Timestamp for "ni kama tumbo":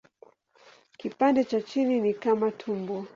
2.01-3.05